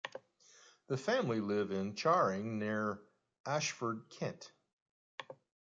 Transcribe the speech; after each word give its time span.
The 0.87 0.97
family 0.97 1.39
live 1.39 1.69
in 1.69 1.93
Charing, 1.93 2.57
near 2.57 3.03
Ashford, 3.45 4.09
Kent. 4.09 4.51